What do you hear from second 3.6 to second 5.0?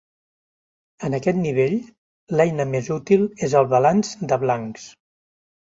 el balanç de blancs.